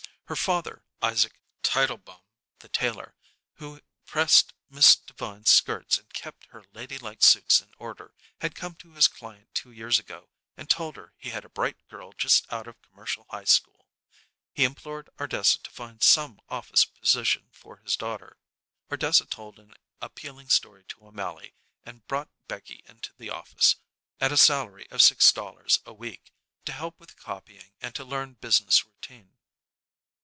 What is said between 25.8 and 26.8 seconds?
a week, to